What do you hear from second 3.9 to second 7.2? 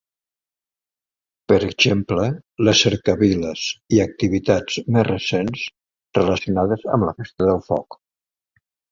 i activitats més recents relacionades amb la